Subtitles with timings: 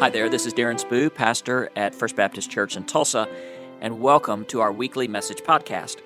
[0.00, 3.28] Hi there, this is Darren Spoo, pastor at First Baptist Church in Tulsa,
[3.82, 5.98] and welcome to our weekly message podcast.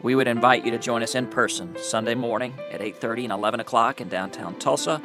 [0.00, 3.60] We would invite you to join us in person Sunday morning at 8:30 and 11
[3.60, 5.02] o'clock in downtown Tulsa,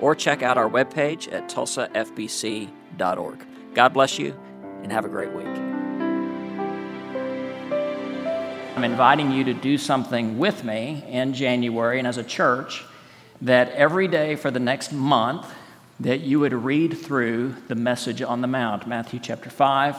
[0.00, 3.46] or check out our webpage at tulsafbc.org.
[3.74, 4.34] God bless you,
[4.82, 5.46] and have a great week.
[8.76, 12.84] I'm inviting you to do something with me in January and as a church
[13.40, 15.46] that every day for the next month
[16.04, 19.96] that you would read through the message on the Mount Matthew chapter 5,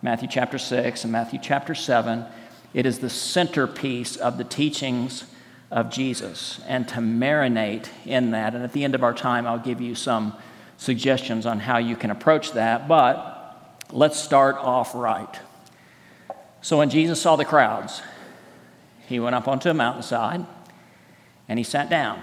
[0.00, 2.24] Matthew chapter 6, and Matthew chapter 7.
[2.72, 5.24] It is the centerpiece of the teachings
[5.70, 8.54] of Jesus, and to marinate in that.
[8.54, 10.34] And at the end of our time, I'll give you some
[10.78, 12.88] suggestions on how you can approach that.
[12.88, 15.38] But let's start off right.
[16.62, 18.00] So, when Jesus saw the crowds,
[19.06, 20.46] he went up onto a mountainside
[21.46, 22.22] and he sat down.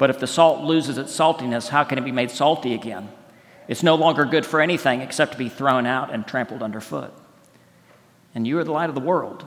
[0.00, 3.10] But if the salt loses its saltiness, how can it be made salty again?
[3.68, 7.12] It's no longer good for anything except to be thrown out and trampled underfoot.
[8.34, 9.44] And you are the light of the world.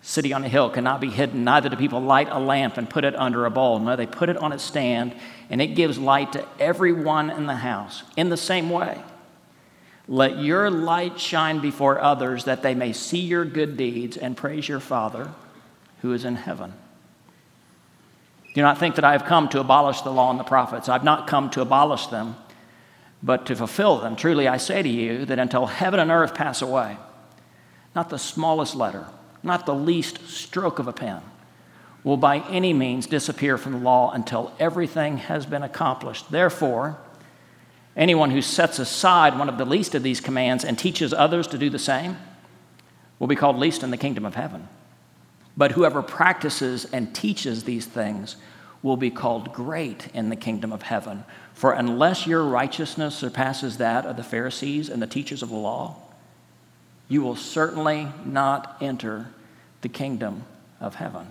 [0.00, 3.04] City on a hill cannot be hidden, neither do people light a lamp and put
[3.04, 3.78] it under a bowl.
[3.80, 5.14] No, they put it on its stand,
[5.50, 8.02] and it gives light to everyone in the house.
[8.16, 8.98] In the same way,
[10.08, 14.66] let your light shine before others that they may see your good deeds and praise
[14.66, 15.32] your Father
[16.00, 16.72] who is in heaven.
[18.54, 20.88] Do not think that I have come to abolish the law and the prophets.
[20.88, 22.36] I've not come to abolish them,
[23.22, 24.14] but to fulfill them.
[24.14, 26.96] Truly, I say to you that until heaven and earth pass away,
[27.96, 29.06] not the smallest letter,
[29.42, 31.20] not the least stroke of a pen,
[32.04, 36.30] will by any means disappear from the law until everything has been accomplished.
[36.30, 36.98] Therefore,
[37.96, 41.58] anyone who sets aside one of the least of these commands and teaches others to
[41.58, 42.16] do the same
[43.18, 44.68] will be called least in the kingdom of heaven.
[45.56, 48.36] But whoever practices and teaches these things
[48.82, 51.24] will be called great in the kingdom of heaven.
[51.54, 55.96] For unless your righteousness surpasses that of the Pharisees and the teachers of the law,
[57.08, 59.28] you will certainly not enter
[59.80, 60.44] the kingdom
[60.80, 61.28] of heaven.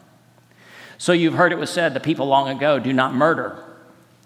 [0.97, 3.61] So you've heard it was said, the people long ago, do not murder,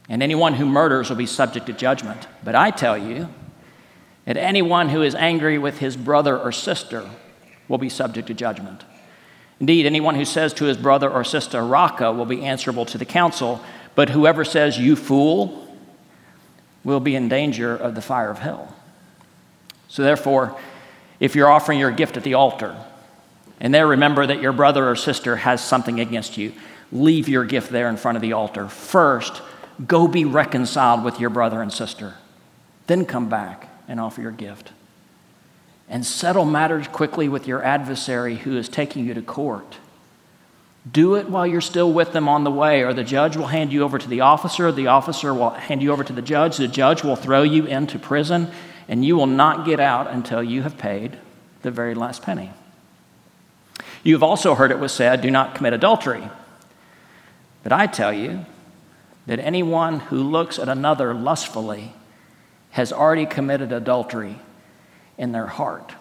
[0.07, 2.27] and anyone who murders will be subject to judgment.
[2.43, 3.29] But I tell you
[4.25, 7.09] that anyone who is angry with his brother or sister
[7.67, 8.83] will be subject to judgment.
[9.59, 13.05] Indeed, anyone who says to his brother or sister, Raca, will be answerable to the
[13.05, 13.61] council,
[13.95, 15.67] but whoever says, You fool,
[16.83, 18.73] will be in danger of the fire of hell.
[19.87, 20.57] So, therefore,
[21.19, 22.75] if you're offering your gift at the altar,
[23.59, 26.53] and there remember that your brother or sister has something against you,
[26.91, 28.67] leave your gift there in front of the altar.
[28.67, 29.41] First,
[29.85, 32.13] go be reconciled with your brother and sister.
[32.85, 34.71] Then come back and offer your gift
[35.89, 39.77] and settle matters quickly with your adversary who is taking you to court.
[40.89, 43.73] Do it while you're still with them on the way, or the judge will hand
[43.73, 46.67] you over to the officer, the officer will hand you over to the judge, the
[46.67, 48.49] judge will throw you into prison,
[48.87, 51.17] and you will not get out until you have paid
[51.61, 52.51] the very last penny.
[54.03, 56.29] You've also heard it was said, Do not commit adultery.
[57.63, 58.45] But I tell you
[59.25, 61.93] that anyone who looks at another lustfully
[62.71, 64.39] has already committed adultery
[65.17, 65.93] in their heart.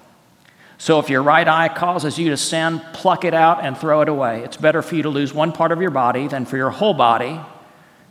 [0.79, 4.09] So if your right eye causes you to sin, pluck it out and throw it
[4.09, 4.43] away.
[4.43, 6.95] It's better for you to lose one part of your body than for your whole
[6.95, 7.41] body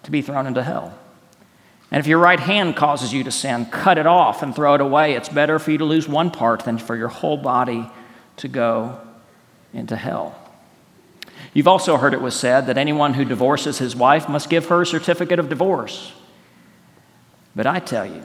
[0.03, 0.97] to be thrown into hell.
[1.91, 4.81] And if your right hand causes you to sin, cut it off and throw it
[4.81, 5.13] away.
[5.13, 7.87] It's better for you to lose one part than for your whole body
[8.37, 8.99] to go
[9.73, 10.35] into hell.
[11.53, 14.81] You've also heard it was said that anyone who divorces his wife must give her
[14.81, 16.11] a certificate of divorce.
[17.55, 18.23] But I tell you,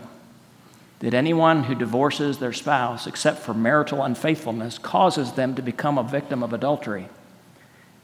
[1.00, 6.02] that anyone who divorces their spouse, except for marital unfaithfulness, causes them to become a
[6.02, 7.08] victim of adultery.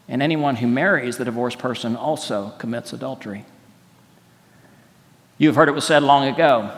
[0.09, 3.45] And anyone who marries the divorced person also commits adultery.
[5.39, 6.73] You have heard it was said long ago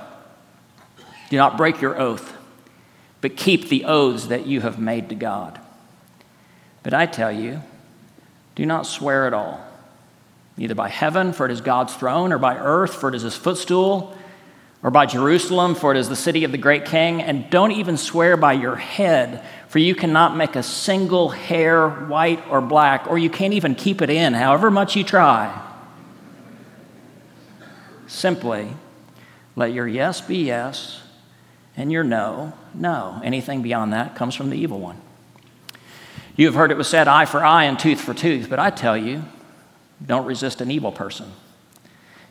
[1.30, 2.36] Do not break your oath,
[3.20, 5.60] but keep the oaths that you have made to God.
[6.82, 7.62] But I tell you,
[8.56, 9.64] do not swear at all,
[10.56, 13.36] either by heaven, for it is God's throne, or by earth, for it is his
[13.36, 14.16] footstool,
[14.82, 17.20] or by Jerusalem, for it is the city of the great king.
[17.20, 22.42] And don't even swear by your head, for you cannot make a single hair white
[22.48, 25.64] or black, or you can't even keep it in, however much you try.
[28.06, 28.68] Simply
[29.56, 31.02] let your yes be yes
[31.76, 33.20] and your no, no.
[33.24, 35.00] Anything beyond that comes from the evil one.
[36.36, 38.70] You have heard it was said, eye for eye and tooth for tooth, but I
[38.70, 39.24] tell you,
[40.04, 41.32] don't resist an evil person.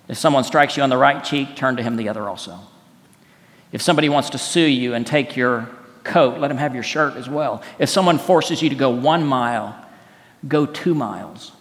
[0.07, 2.59] If someone strikes you on the right cheek, turn to him the other also.
[3.71, 5.69] If somebody wants to sue you and take your
[6.03, 7.61] coat, let him have your shirt as well.
[7.79, 9.75] If someone forces you to go one mile,
[10.47, 11.51] go two miles.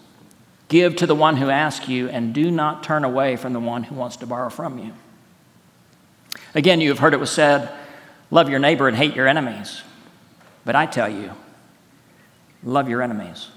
[0.69, 3.85] Give to the one who asks you, and do not turn away from the one
[3.85, 4.93] who wants to borrow from you.
[6.55, 7.71] Again, you have heard it was said,
[8.31, 9.83] Love your neighbor and hate your enemies.
[10.65, 11.31] But I tell you,
[12.65, 13.49] love your enemies.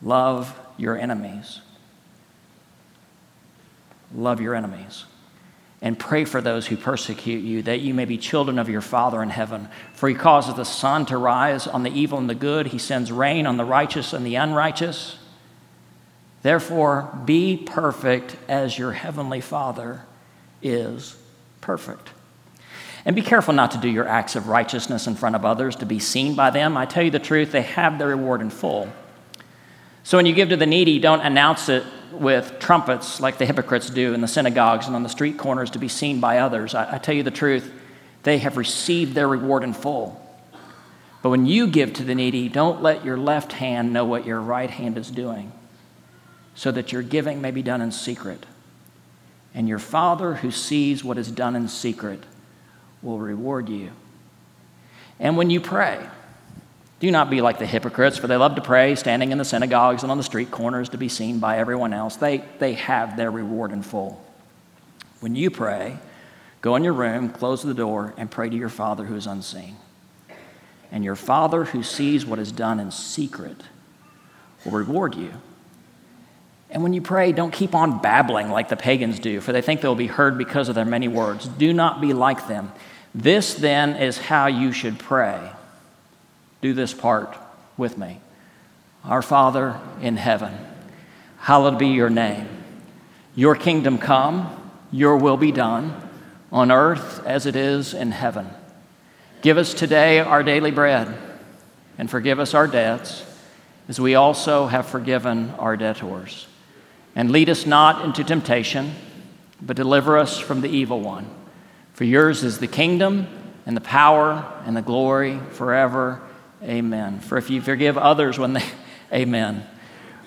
[0.00, 1.60] Love your enemies.
[4.14, 5.04] Love your enemies.
[5.80, 9.22] And pray for those who persecute you, that you may be children of your Father
[9.22, 9.68] in heaven.
[9.94, 13.12] For he causes the sun to rise on the evil and the good, he sends
[13.12, 15.16] rain on the righteous and the unrighteous.
[16.42, 20.02] Therefore, be perfect as your heavenly Father
[20.62, 21.16] is
[21.60, 22.10] perfect.
[23.04, 25.86] And be careful not to do your acts of righteousness in front of others to
[25.86, 26.76] be seen by them.
[26.76, 28.88] I tell you the truth, they have their reward in full.
[30.02, 33.90] So when you give to the needy, don't announce it with trumpets like the hypocrites
[33.90, 36.74] do in the synagogues and on the street corners to be seen by others.
[36.74, 37.72] I, I tell you the truth,
[38.22, 40.24] they have received their reward in full.
[41.22, 44.40] But when you give to the needy, don't let your left hand know what your
[44.40, 45.52] right hand is doing,
[46.54, 48.46] so that your giving may be done in secret
[49.54, 52.22] and your Father who sees what is done in secret
[53.02, 53.90] will reward you.
[55.18, 56.06] And when you pray,
[57.00, 60.02] do not be like the hypocrites, for they love to pray, standing in the synagogues
[60.02, 62.16] and on the street corners to be seen by everyone else.
[62.16, 64.24] They, they have their reward in full.
[65.20, 65.98] When you pray,
[66.60, 69.76] go in your room, close the door, and pray to your Father who is unseen.
[70.90, 73.62] And your Father who sees what is done in secret
[74.64, 75.32] will reward you.
[76.70, 79.80] And when you pray, don't keep on babbling like the pagans do, for they think
[79.80, 81.46] they'll be heard because of their many words.
[81.46, 82.72] Do not be like them.
[83.14, 85.52] This then is how you should pray.
[86.60, 87.36] Do this part
[87.76, 88.20] with me.
[89.04, 90.54] Our Father in heaven,
[91.38, 92.48] hallowed be your name.
[93.34, 95.94] Your kingdom come, your will be done,
[96.50, 98.48] on earth as it is in heaven.
[99.42, 101.16] Give us today our daily bread,
[101.96, 103.24] and forgive us our debts,
[103.88, 106.48] as we also have forgiven our debtors
[107.18, 108.94] and lead us not into temptation,
[109.60, 111.28] but deliver us from the evil one.
[111.94, 113.26] For yours is the kingdom
[113.66, 116.20] and the power and the glory forever.
[116.62, 117.20] Amen.
[117.20, 118.64] For if you forgive others when they,
[119.12, 119.66] amen.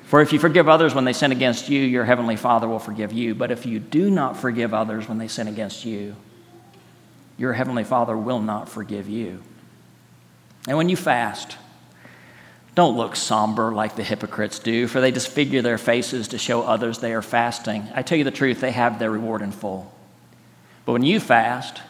[0.03, 3.13] For if you forgive others when they sin against you, your heavenly Father will forgive
[3.13, 3.33] you.
[3.33, 6.15] But if you do not forgive others when they sin against you,
[7.37, 9.41] your heavenly Father will not forgive you.
[10.67, 11.57] And when you fast,
[12.75, 16.99] don't look somber like the hypocrites do, for they disfigure their faces to show others
[16.99, 17.87] they are fasting.
[17.93, 19.93] I tell you the truth, they have their reward in full.
[20.85, 21.81] But when you fast,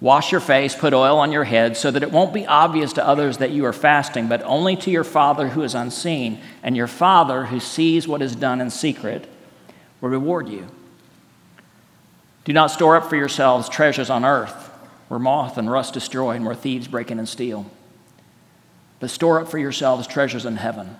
[0.00, 3.06] wash your face, put oil on your head, so that it won't be obvious to
[3.06, 6.40] others that you are fasting, but only to your Father who is unseen.
[6.62, 9.28] And your Father who sees what is done in secret
[10.00, 10.66] will reward you.
[12.44, 14.70] Do not store up for yourselves treasures on earth,
[15.08, 17.70] where moth and rust destroy, and where thieves break in and steal.
[19.00, 20.96] But store up for yourselves treasures in heaven,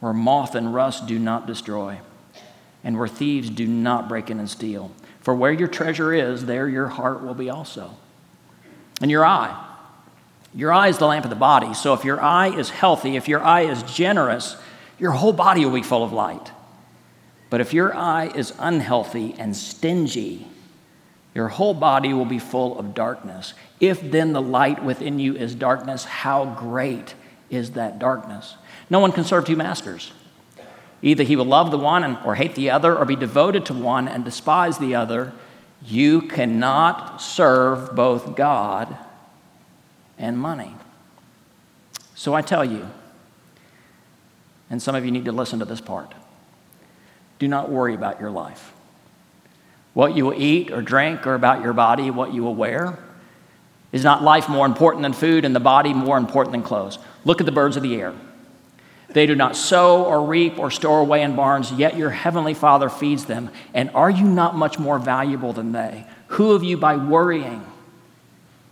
[0.00, 2.00] where moth and rust do not destroy,
[2.84, 4.90] and where thieves do not break in and steal.
[5.20, 7.96] For where your treasure is, there your heart will be also.
[9.00, 9.68] And your eye.
[10.54, 11.74] Your eye is the lamp of the body.
[11.74, 14.56] So if your eye is healthy, if your eye is generous,
[14.98, 16.50] your whole body will be full of light.
[17.50, 20.46] But if your eye is unhealthy and stingy,
[21.34, 23.54] your whole body will be full of darkness.
[23.80, 27.14] If then the light within you is darkness, how great
[27.48, 28.56] is that darkness?
[28.90, 30.12] No one can serve two masters.
[31.02, 34.08] Either he will love the one or hate the other, or be devoted to one
[34.08, 35.32] and despise the other.
[35.84, 38.96] You cannot serve both God
[40.16, 40.74] and money.
[42.14, 42.88] So I tell you,
[44.70, 46.14] and some of you need to listen to this part
[47.38, 48.72] do not worry about your life
[49.94, 52.98] what you will eat or drink, or about your body, what you will wear?
[53.92, 56.98] Is not life more important than food and the body more important than clothes?
[57.24, 58.14] Look at the birds of the air.
[59.12, 62.88] They do not sow or reap or store away in barns, yet your heavenly Father
[62.88, 63.50] feeds them.
[63.74, 66.06] And are you not much more valuable than they?
[66.28, 67.64] Who of you, by worrying,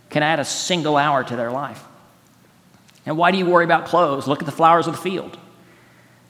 [0.09, 1.83] can add a single hour to their life?
[3.05, 4.27] And why do you worry about clothes?
[4.27, 5.37] Look at the flowers of the field.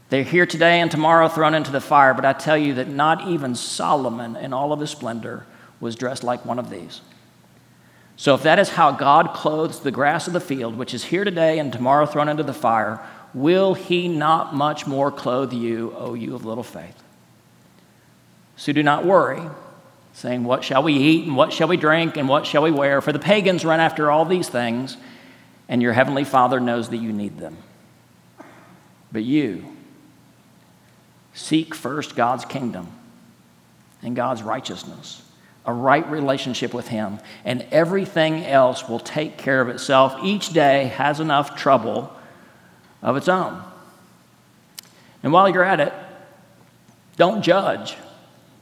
[0.10, 3.28] They're here today and tomorrow thrown into the fire, but I tell you that not
[3.28, 5.46] even Solomon in all of his splendor
[5.80, 7.02] was dressed like one of these.
[8.18, 11.24] So, if that is how God clothes the grass of the field, which is here
[11.24, 16.14] today and tomorrow thrown into the fire, will he not much more clothe you, O
[16.14, 17.02] you of little faith?
[18.58, 19.42] So do not worry,
[20.14, 23.02] saying, What shall we eat, and what shall we drink, and what shall we wear?
[23.02, 24.98] For the pagans run after all these things,
[25.68, 27.58] and your heavenly Father knows that you need them.
[29.12, 29.66] But you,
[31.34, 32.88] seek first God's kingdom
[34.04, 35.22] and God's righteousness,
[35.66, 40.16] a right relationship with Him, and everything else will take care of itself.
[40.24, 42.14] Each day has enough trouble
[43.02, 43.64] of its own.
[45.24, 45.94] And while you're at it,
[47.18, 47.96] don't judge,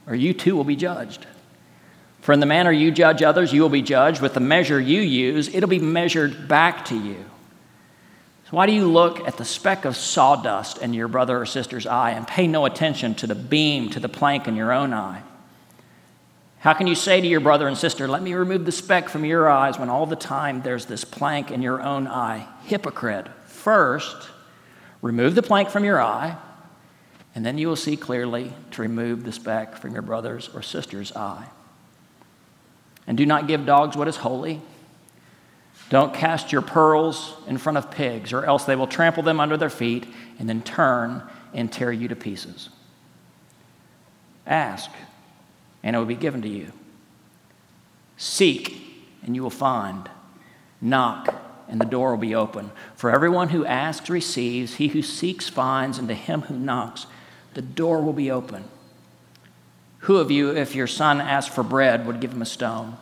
[0.06, 1.26] or you too will be judged.
[2.20, 4.20] For in the manner you judge others, you will be judged.
[4.20, 7.24] With the measure you use, it'll be measured back to you.
[8.44, 11.86] So, why do you look at the speck of sawdust in your brother or sister's
[11.86, 15.22] eye and pay no attention to the beam, to the plank in your own eye?
[16.58, 19.24] How can you say to your brother and sister, Let me remove the speck from
[19.24, 22.46] your eyes, when all the time there's this plank in your own eye?
[22.64, 23.28] Hypocrite.
[23.60, 24.30] First,
[25.02, 26.38] remove the plank from your eye,
[27.34, 31.12] and then you will see clearly to remove the speck from your brother's or sister's
[31.12, 31.46] eye.
[33.06, 34.62] And do not give dogs what is holy.
[35.90, 39.58] Don't cast your pearls in front of pigs, or else they will trample them under
[39.58, 40.06] their feet
[40.38, 42.70] and then turn and tear you to pieces.
[44.46, 44.90] Ask,
[45.82, 46.72] and it will be given to you.
[48.16, 50.08] Seek, and you will find.
[50.80, 52.72] Knock, and the door will be open.
[52.96, 57.06] For everyone who asks receives, he who seeks finds, and to him who knocks,
[57.54, 58.64] the door will be open.
[60.00, 62.96] Who of you, if your son asked for bread, would give him a stone?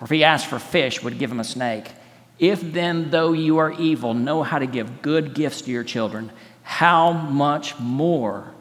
[0.00, 1.90] Or if he asked for fish, would give him a snake?
[2.38, 6.30] If then, though you are evil, know how to give good gifts to your children,
[6.62, 8.52] how much more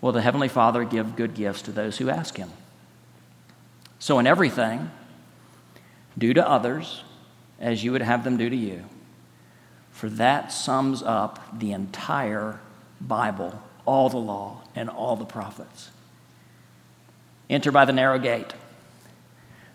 [0.00, 2.50] will the Heavenly Father give good gifts to those who ask him?
[3.98, 4.90] So, in everything,
[6.18, 7.04] do to others
[7.62, 8.84] as you would have them do to you.
[9.92, 12.60] For that sums up the entire
[13.00, 15.90] Bible, all the law, and all the prophets.
[17.48, 18.52] Enter by the narrow gate.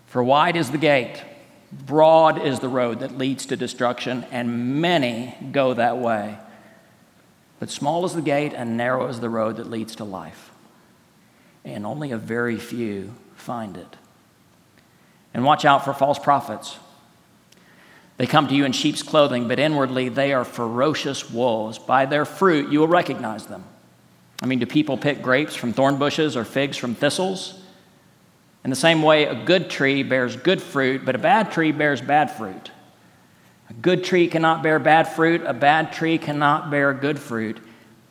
[0.07, 1.23] For wide is the gate,
[1.71, 6.37] broad is the road that leads to destruction, and many go that way.
[7.59, 10.51] But small is the gate, and narrow is the road that leads to life.
[11.63, 13.95] And only a very few find it.
[15.33, 16.77] And watch out for false prophets
[18.17, 21.77] they come to you in sheep's clothing, but inwardly they are ferocious wolves.
[21.77, 23.63] By their fruit you will recognize them.
[24.41, 27.59] I mean, do people pick grapes from thorn bushes or figs from thistles?
[28.63, 32.01] In the same way, a good tree bears good fruit, but a bad tree bears
[32.01, 32.71] bad fruit.
[33.69, 37.59] A good tree cannot bear bad fruit, a bad tree cannot bear good fruit.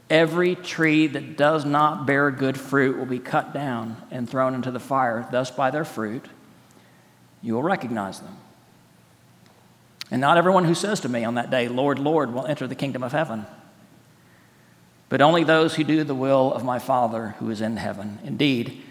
[0.08, 4.70] Every tree that does not bear good fruit will be cut down and thrown into
[4.70, 5.26] the fire.
[5.30, 6.26] Thus, by their fruit,
[7.42, 8.36] you will recognize them.
[10.10, 12.74] And not everyone who says to me on that day, Lord, Lord, will enter the
[12.74, 13.46] kingdom of heaven,
[15.08, 18.18] but only those who do the will of my Father who is in heaven.
[18.24, 18.82] Indeed,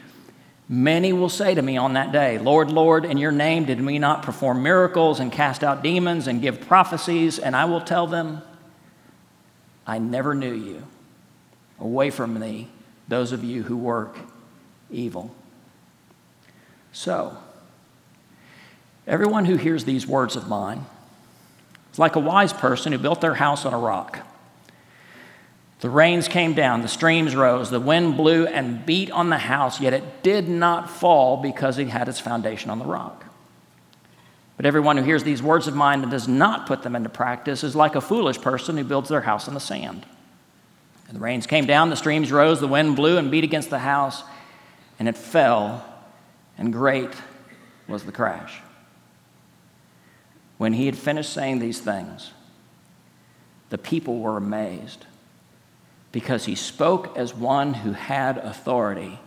[0.67, 3.97] many will say to me on that day, Lord, Lord, in your name did we
[3.97, 7.39] not perform miracles and cast out demons and give prophecies?
[7.39, 8.41] And I will tell them,
[9.87, 10.83] I never knew you.
[11.79, 12.69] Away from me,
[13.07, 14.17] those of you who work
[14.89, 15.33] evil.
[16.91, 17.37] So,
[19.05, 20.85] everyone who hears these words of mine,
[21.95, 24.19] it's like a wise person who built their house on a rock.
[25.79, 29.79] The rains came down, the streams rose, the wind blew and beat on the house,
[29.79, 33.23] yet it did not fall because it had its foundation on the rock.
[34.57, 37.63] But everyone who hears these words of mine and does not put them into practice
[37.63, 40.05] is like a foolish person who builds their house on the sand.
[41.07, 43.79] And the rains came down, the streams rose, the wind blew and beat against the
[43.79, 44.21] house,
[44.99, 45.85] and it fell,
[46.57, 47.11] and great
[47.87, 48.59] was the crash.
[50.57, 52.31] When he had finished saying these things,
[53.69, 55.05] the people were amazed
[56.11, 59.19] because he spoke as one who had authority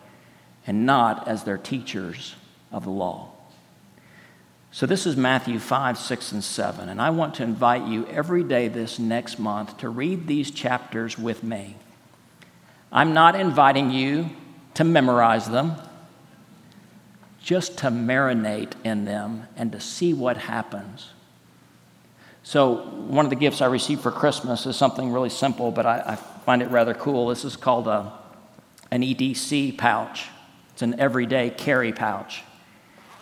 [0.67, 2.35] and not as their teachers
[2.73, 3.31] of the law.
[4.71, 6.89] So, this is Matthew 5, 6, and 7.
[6.89, 11.19] And I want to invite you every day this next month to read these chapters
[11.19, 11.77] with me.
[12.93, 14.31] I'm not inviting you
[14.75, 15.75] to memorize them,
[17.43, 21.11] just to marinate in them and to see what happens.
[22.49, 26.03] So, one of the gifts I received for Christmas is something really simple, but I,
[26.07, 27.29] I find it rather cool.
[27.29, 28.11] This is called a,
[28.91, 30.29] an EDC pouch,
[30.73, 32.45] it's an everyday carry pouch.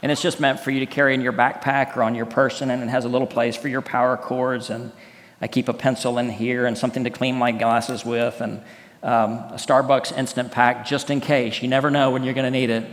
[0.01, 2.71] And it's just meant for you to carry in your backpack or on your person,
[2.71, 4.71] and it has a little place for your power cords.
[4.71, 4.93] And
[5.41, 8.61] I keep a pencil in here and something to clean my glasses with, and
[9.03, 11.61] um, a Starbucks instant pack just in case.
[11.63, 12.89] You never know when you're going to need it.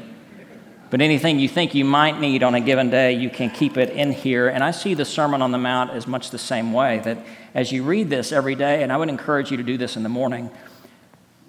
[0.94, 3.90] But anything you think you might need on a given day, you can keep it
[3.90, 4.48] in here.
[4.48, 7.18] And I see the Sermon on the Mount as much the same way that
[7.56, 10.04] as you read this every day, and I would encourage you to do this in
[10.04, 10.52] the morning,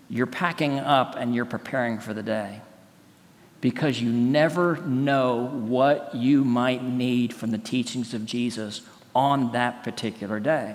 [0.08, 2.62] you're packing up and you're preparing for the day
[3.60, 8.80] because you never know what you might need from the teachings of Jesus
[9.14, 10.74] on that particular day.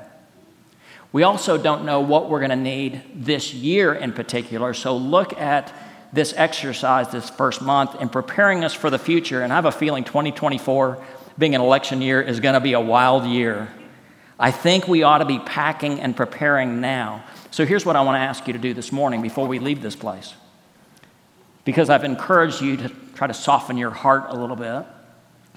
[1.12, 5.36] We also don't know what we're going to need this year in particular, so look
[5.40, 5.74] at
[6.12, 9.42] this exercise this first month in preparing us for the future.
[9.42, 11.04] And I have a feeling 2024,
[11.38, 13.70] being an election year, is going to be a wild year.
[14.40, 17.24] I think we ought to be packing and preparing now.
[17.52, 19.82] So here's what I want to ask you to do this morning before we leave
[19.82, 20.34] this place.
[21.66, 24.86] Because I've encouraged you to try to soften your heart a little bit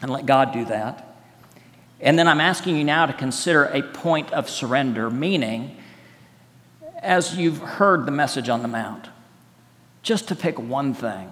[0.02, 1.16] and let God do that.
[2.00, 5.76] And then I'm asking you now to consider a point of surrender, meaning,
[6.98, 9.08] as you've heard the message on the Mount,
[10.02, 11.30] just to pick one thing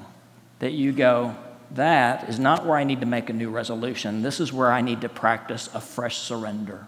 [0.60, 1.36] that you go,
[1.72, 4.22] that is not where I need to make a new resolution.
[4.22, 6.86] This is where I need to practice a fresh surrender.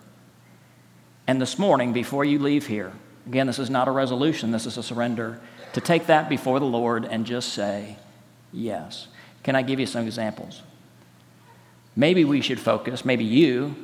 [1.27, 2.93] And this morning, before you leave here,
[3.27, 5.41] again, this is not a resolution, this is a surrender,
[5.73, 7.97] to take that before the Lord and just say,
[8.53, 9.09] yes.
[9.43, 10.63] Can I give you some examples?
[11.95, 13.75] Maybe we should focus, maybe you,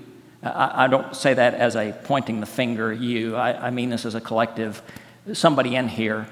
[0.43, 4.05] I, I don't say that as a pointing the finger, you, I, I mean this
[4.05, 4.83] as a collective,
[5.33, 6.29] somebody in here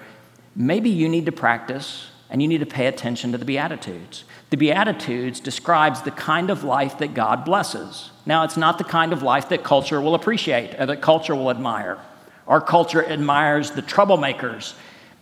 [0.56, 4.24] maybe you need to practice and you need to pay attention to the Beatitudes.
[4.50, 8.10] The Beatitudes describes the kind of life that God blesses.
[8.24, 11.50] Now, it's not the kind of life that culture will appreciate or that culture will
[11.50, 11.98] admire.
[12.48, 14.74] Our culture admires the troublemakers,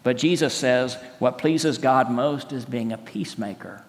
[0.02, 3.82] but Jesus says what pleases God most is being a peacemaker.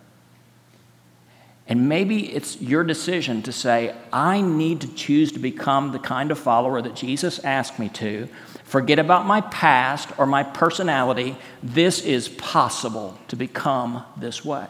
[1.67, 6.29] And maybe it's your decision to say, I need to choose to become the kind
[6.29, 8.29] of follower that Jesus asked me to.
[8.63, 11.35] Forget about my past or my personality.
[11.63, 14.67] This is possible to become this way.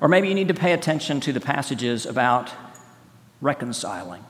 [0.00, 2.50] Or maybe you need to pay attention to the passages about
[3.42, 4.24] reconciling.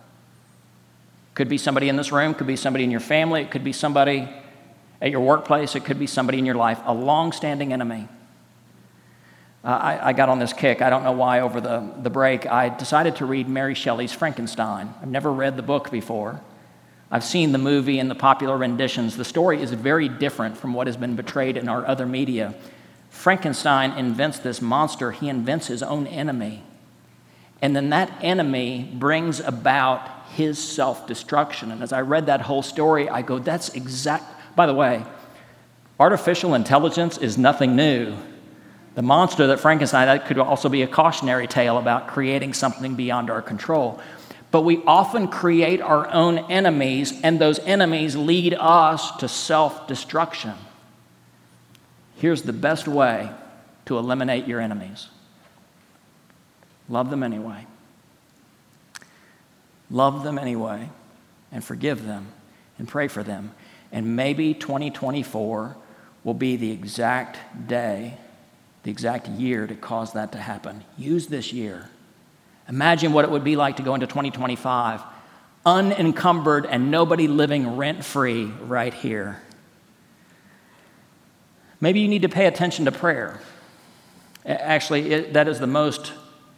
[1.35, 3.73] Could be somebody in this room, could be somebody in your family, it could be
[3.73, 4.29] somebody
[5.01, 8.09] at your workplace, it could be somebody in your life, a long standing enemy
[9.65, 10.83] uh, I, I, got on this kick.
[10.83, 12.47] I don't know why over the, the break.
[12.47, 14.93] I decided to read Mary Shelley's Frankenstein.
[15.01, 16.41] I've never read the book before.
[17.13, 19.17] I've seen the movie and the popular renditions.
[19.17, 22.55] The story is very different from what has been portrayed in our other media.
[23.11, 26.65] Frankenstein invents this monster, he invents his own enemy.
[27.61, 31.71] And then that enemy brings about his self destruction.
[31.71, 34.25] And as I read that whole story, I go, that's exact.
[34.57, 35.05] By the way,
[36.01, 38.17] artificial intelligence is nothing new.
[38.95, 43.31] The monster that Frankenstein, that could also be a cautionary tale about creating something beyond
[43.31, 44.01] our control.
[44.51, 50.53] But we often create our own enemies, and those enemies lead us to self destruction.
[52.17, 53.31] Here's the best way
[53.87, 55.09] to eliminate your enemies
[56.89, 57.67] love them anyway.
[59.91, 60.89] Love them anyway,
[61.51, 62.29] and forgive them,
[62.79, 63.53] and pray for them.
[63.91, 65.77] And maybe 2024
[66.25, 68.19] will be the exact day
[68.83, 70.85] the exact year to cause that to happen.
[70.99, 71.89] Use this year.
[72.69, 75.03] Imagine what it would be like to go into 2025
[75.65, 79.41] unencumbered and nobody living rent free right here.
[81.81, 83.41] Maybe you need to pay attention to prayer.
[84.45, 86.13] Actually, it, that is the most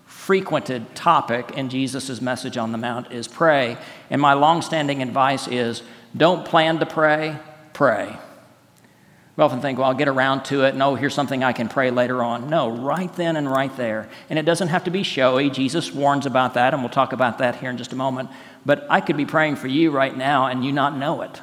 [0.06, 3.76] frequented topic in Jesus' message on the Mount is pray.
[4.08, 5.82] And my long-standing advice is
[6.16, 7.38] don't plan to pray,
[7.72, 8.16] pray.
[9.36, 10.76] We often think, well, I'll get around to it.
[10.76, 12.48] No, oh, here's something I can pray later on.
[12.48, 14.08] No, right then and right there.
[14.30, 15.50] And it doesn't have to be showy.
[15.50, 18.30] Jesus warns about that, and we'll talk about that here in just a moment.
[18.64, 21.42] But I could be praying for you right now and you not know it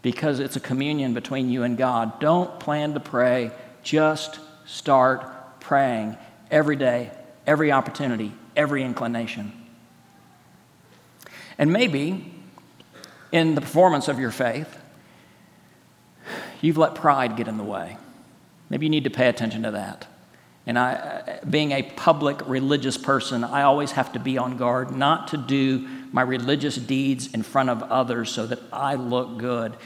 [0.00, 2.18] because it's a communion between you and God.
[2.18, 3.50] Don't plan to pray,
[3.82, 6.16] just start praying
[6.50, 7.10] every day,
[7.46, 9.52] every opportunity, every inclination.
[11.58, 12.32] And maybe
[13.32, 14.78] in the performance of your faith,
[16.60, 17.96] you've let pride get in the way.
[18.68, 20.06] Maybe you need to pay attention to that.
[20.66, 25.28] And I, being a public religious person, I always have to be on guard not
[25.28, 29.76] to do my religious deeds in front of others so that I look good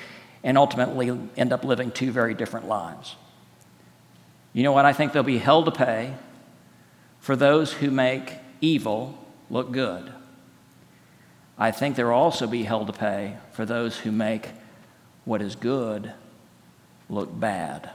[0.43, 3.17] and ultimately end up living two very different lives.
[4.55, 4.87] You know what?
[4.87, 6.15] I think there'll be hell to pay
[7.21, 9.19] for those who make evil
[9.51, 10.11] look good.
[11.59, 14.49] I think there will also be hell to pay for those who make
[15.27, 16.15] what is good
[17.11, 17.91] look bad.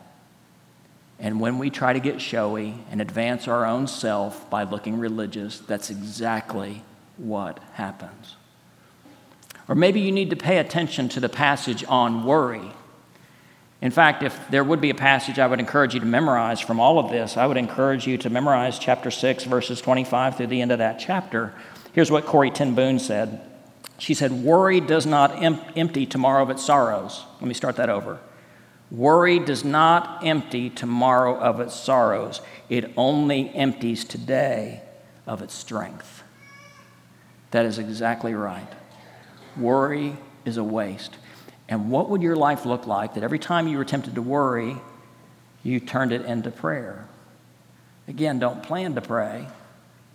[1.20, 5.60] And when we try to get showy and advance our own self by looking religious,
[5.60, 6.84] that's exactly
[7.18, 8.36] what happens.
[9.68, 12.72] Or maybe you need to pay attention to the passage on worry.
[13.82, 16.80] In fact, if there would be a passage I would encourage you to memorize from
[16.80, 20.62] all of this, I would encourage you to memorize chapter 6, verses 25 through the
[20.62, 21.54] end of that chapter.
[21.94, 23.42] Here's what Corrie ten Boom said.
[23.98, 27.24] She said, Worry does not em- empty tomorrow of its sorrows.
[27.40, 28.20] Let me start that over.
[28.92, 34.82] Worry does not empty tomorrow of its sorrows, it only empties today
[35.26, 36.24] of its strength.
[37.52, 38.68] That is exactly right.
[39.58, 41.18] Worry is a waste.
[41.68, 44.78] And what would your life look like that every time you were tempted to worry,
[45.64, 47.08] you turned it into prayer?
[48.08, 49.48] Again, don't plan to pray,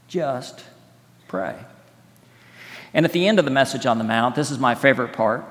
[0.07, 0.65] just
[1.27, 1.57] pray.
[2.95, 5.45] And at the end of the message on the Mount, this is my favorite part,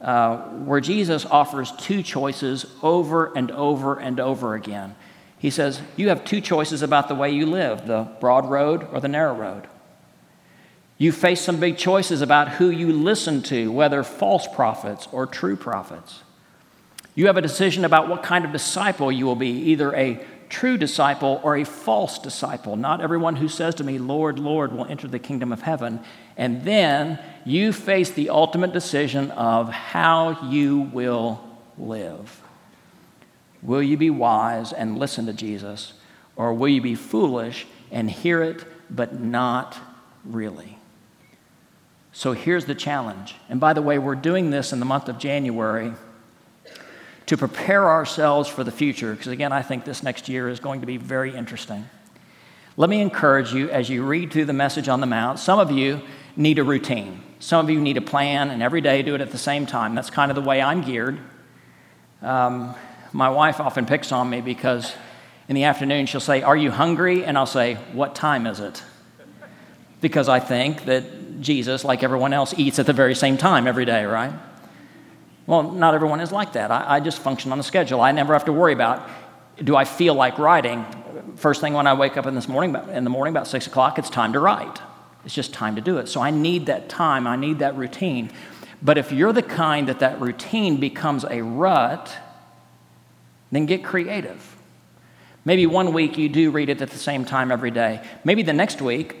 [0.00, 4.94] uh, where Jesus offers two choices over and over and over again.
[5.38, 9.00] He says, You have two choices about the way you live the broad road or
[9.00, 9.66] the narrow road.
[10.98, 15.56] You face some big choices about who you listen to, whether false prophets or true
[15.56, 16.22] prophets.
[17.14, 20.76] You have a decision about what kind of disciple you will be, either a true
[20.76, 22.76] disciple or a false disciple.
[22.76, 26.00] Not everyone who says to me, Lord, Lord, will enter the kingdom of heaven.
[26.40, 32.40] And then you face the ultimate decision of how you will live.
[33.62, 35.92] Will you be wise and listen to Jesus,
[36.36, 39.76] or will you be foolish and hear it, but not
[40.24, 40.78] really?
[42.12, 43.34] So here's the challenge.
[43.50, 45.92] And by the way, we're doing this in the month of January
[47.26, 50.80] to prepare ourselves for the future, because again, I think this next year is going
[50.80, 51.84] to be very interesting.
[52.78, 55.38] Let me encourage you as you read through the message on the Mount.
[55.38, 56.00] Some of you
[56.36, 59.30] need a routine, some of you need a plan, and every day do it at
[59.30, 59.94] the same time.
[59.94, 61.18] That's kind of the way I'm geared.
[62.22, 62.74] Um,
[63.12, 64.92] my wife often picks on me because
[65.48, 67.24] in the afternoon she'll say, Are you hungry?
[67.24, 68.82] And I'll say, What time is it?
[70.00, 73.84] Because I think that Jesus, like everyone else, eats at the very same time every
[73.84, 74.32] day, right?
[75.46, 76.70] Well, not everyone is like that.
[76.70, 78.00] I, I just function on a schedule.
[78.00, 79.08] I never have to worry about
[79.62, 80.86] do I feel like writing.
[81.36, 83.98] First thing when I wake up in this morning, in the morning about six o'clock,
[83.98, 84.80] it's time to write.
[85.24, 86.08] It's just time to do it.
[86.08, 87.26] So I need that time.
[87.26, 88.30] I need that routine.
[88.82, 92.16] But if you're the kind that that routine becomes a rut,
[93.50, 94.56] then get creative.
[95.44, 98.02] Maybe one week you do read it at the same time every day.
[98.24, 99.16] Maybe the next week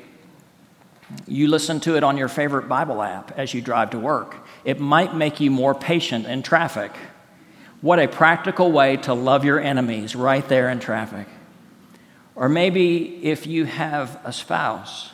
[1.26, 4.36] you listen to it on your favorite Bible app as you drive to work.
[4.64, 6.92] It might make you more patient in traffic.
[7.80, 11.26] What a practical way to love your enemies right there in traffic.
[12.34, 15.10] Or maybe if you have a spouse,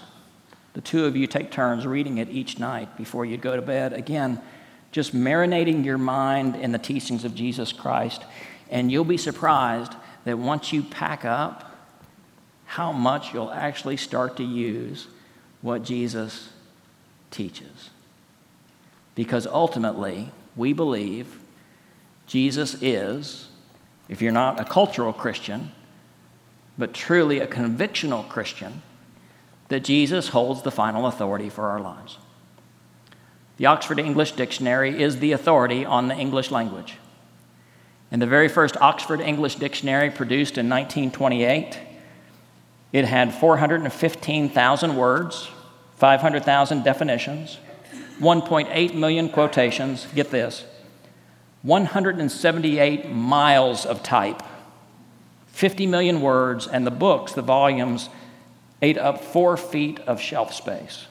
[0.77, 3.95] the two of you take turns reading it each night before you go to bed.
[3.95, 4.43] Again,
[4.93, 8.23] just marinating your mind in the teachings of Jesus Christ.
[8.69, 9.95] And you'll be surprised
[10.27, 11.75] that once you pack up,
[12.67, 15.07] how much you'll actually start to use
[15.63, 16.51] what Jesus
[17.31, 17.89] teaches.
[19.15, 21.41] Because ultimately, we believe
[22.27, 23.49] Jesus is,
[24.11, 25.73] if you're not a cultural Christian,
[26.77, 28.83] but truly a convictional Christian,
[29.69, 32.19] that Jesus holds the final authority for our lives.
[33.57, 36.99] The Oxford English Dictionary is the authority on the English language.
[38.11, 41.79] In the very first Oxford English Dictionary, produced in 1928,
[42.93, 45.49] it had 415,000 words,
[45.97, 47.59] 500,000 definitions,
[48.21, 50.65] 1.8 million quotations, get this,
[51.63, 54.43] 178 miles of type,
[55.49, 58.09] 50 million words, and the books, the volumes,
[58.83, 61.07] ate up four feet of shelf space.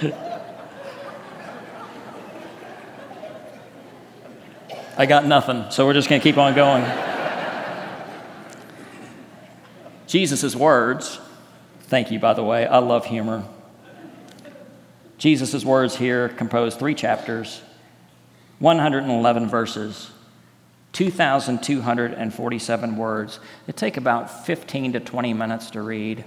[4.96, 6.84] I got nothing, so we're just going to keep on going.
[10.06, 11.18] Jesus' words,
[11.84, 13.44] thank you, by the way, I love humor.
[15.24, 17.62] Jesus' words here compose three chapters,
[18.58, 20.10] 111 verses,
[20.92, 23.40] 2,247 words.
[23.64, 26.26] They take about 15 to 20 minutes to read.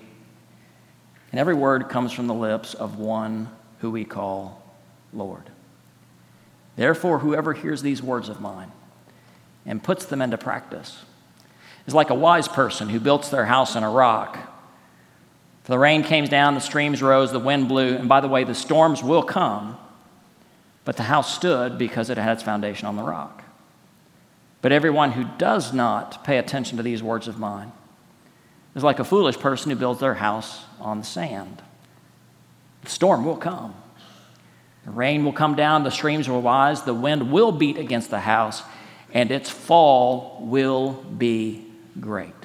[1.32, 3.50] And every word comes from the lips of one
[3.82, 4.64] who we call
[5.14, 5.44] Lord.
[6.76, 8.72] Therefore, whoever hears these words of mine
[9.64, 11.06] and puts them into practice
[11.86, 14.40] is like a wise person who builds their house on a rock.
[15.68, 18.56] The rain came down, the streams rose, the wind blew, and by the way, the
[18.56, 19.78] storms will come,
[20.86, 23.44] but the house stood because it had its foundation on the rock.
[24.62, 27.72] But everyone who does not pay attention to these words of mine
[28.76, 31.62] is like a foolish person who builds their house on the sand.
[32.84, 33.76] The storm will come.
[34.86, 38.22] The rain will come down, the streams will rise, the wind will beat against the
[38.22, 38.64] house,
[39.14, 41.66] and its fall will be
[42.00, 42.37] great.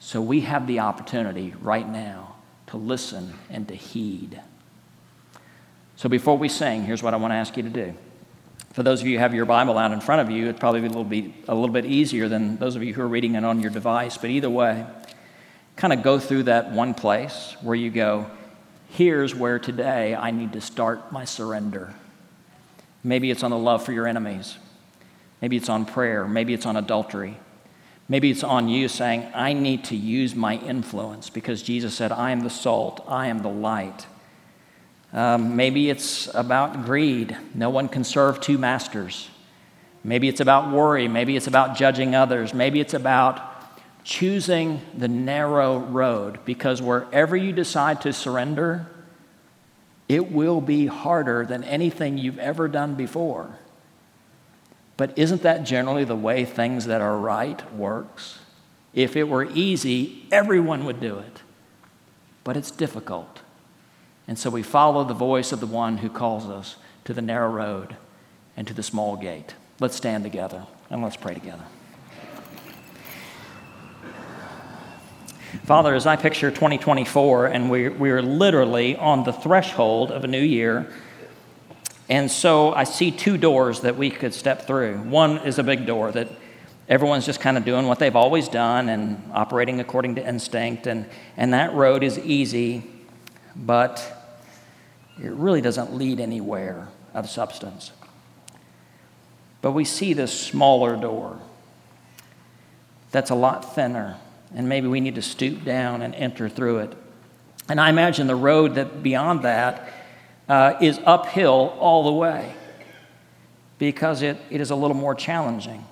[0.00, 2.34] So we have the opportunity right now
[2.68, 4.40] to listen and to heed.
[5.96, 7.94] So before we sing, here's what I want to ask you to do.
[8.72, 10.80] For those of you who have your Bible out in front of you, it'd probably
[10.80, 13.44] be a little a little bit easier than those of you who are reading it
[13.44, 14.16] on your device.
[14.16, 14.86] But either way,
[15.76, 18.30] kind of go through that one place where you go,
[18.88, 21.92] here's where today I need to start my surrender.
[23.04, 24.56] Maybe it's on the love for your enemies.
[25.42, 26.26] Maybe it's on prayer.
[26.26, 27.36] Maybe it's on adultery.
[28.10, 32.32] Maybe it's on you saying, I need to use my influence because Jesus said, I
[32.32, 34.04] am the salt, I am the light.
[35.12, 37.36] Um, maybe it's about greed.
[37.54, 39.28] No one can serve two masters.
[40.02, 41.06] Maybe it's about worry.
[41.06, 42.52] Maybe it's about judging others.
[42.52, 43.46] Maybe it's about
[44.02, 48.88] choosing the narrow road because wherever you decide to surrender,
[50.08, 53.56] it will be harder than anything you've ever done before.
[55.00, 58.38] But isn't that generally the way things that are right works?
[58.92, 61.40] If it were easy, everyone would do it.
[62.44, 63.40] But it's difficult.
[64.28, 67.48] And so we follow the voice of the one who calls us to the narrow
[67.48, 67.96] road
[68.58, 69.54] and to the small gate.
[69.80, 71.64] Let's stand together and let's pray together.
[75.64, 80.42] Father, as I picture 2024, and we're, we're literally on the threshold of a new
[80.42, 80.92] year,
[82.10, 84.98] and so I see two doors that we could step through.
[84.98, 86.28] One is a big door that
[86.88, 91.06] everyone's just kind of doing what they've always done and operating according to instinct, and,
[91.36, 92.82] and that road is easy,
[93.54, 94.02] but
[95.22, 97.92] it really doesn't lead anywhere of substance.
[99.62, 101.38] But we see this smaller door
[103.12, 104.16] that's a lot thinner,
[104.52, 106.92] and maybe we need to stoop down and enter through it.
[107.68, 109.99] And I imagine the road that beyond that
[110.50, 112.52] uh, is uphill all the way
[113.78, 115.84] because it, it is a little more challenging.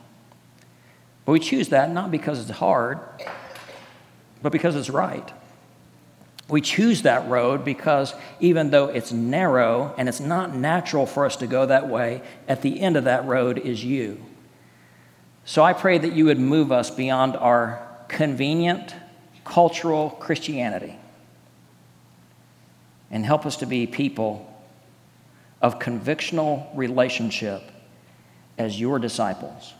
[1.24, 2.98] But we choose that not because it's hard,
[4.42, 5.32] but because it's right.
[6.48, 11.36] We choose that road because even though it's narrow and it's not natural for us
[11.36, 14.20] to go that way, at the end of that road is you.
[15.44, 18.92] So I pray that you would move us beyond our convenient
[19.44, 20.96] cultural Christianity
[23.08, 24.47] and help us to be people
[25.60, 27.62] of convictional relationship
[28.56, 29.74] as your disciples.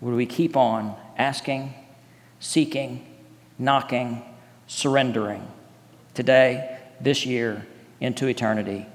[0.00, 1.74] Would we keep on asking,
[2.40, 3.06] seeking,
[3.58, 4.22] knocking,
[4.66, 5.46] surrendering
[6.14, 7.66] today, this year,
[8.00, 8.86] into eternity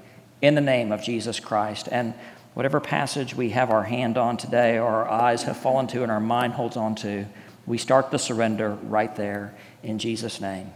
[0.42, 1.88] in the name of Jesus Christ.
[1.90, 2.14] And
[2.54, 6.10] whatever passage we have our hand on today or our eyes have fallen to and
[6.10, 7.26] our mind holds on to,
[7.66, 10.72] we start the surrender right there in Jesus' name.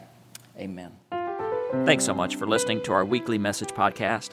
[0.58, 0.92] Amen.
[1.84, 4.30] Thanks so much for listening to our weekly message podcast.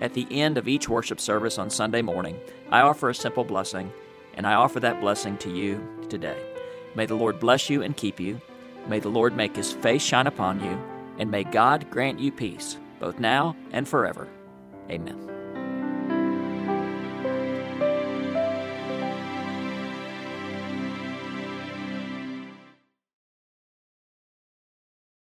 [0.00, 2.38] At the end of each worship service on Sunday morning,
[2.70, 3.92] I offer a simple blessing,
[4.34, 6.40] and I offer that blessing to you today.
[6.94, 8.40] May the Lord bless you and keep you.
[8.86, 10.80] May the Lord make his face shine upon you,
[11.18, 14.28] and may God grant you peace, both now and forever.
[14.90, 15.37] Amen.